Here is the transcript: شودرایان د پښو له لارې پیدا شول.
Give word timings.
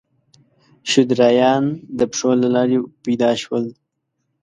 شودرایان 0.89 1.63
د 1.97 1.99
پښو 2.11 2.31
له 2.41 2.49
لارې 2.55 2.77
پیدا 3.03 3.31
شول. 3.41 3.65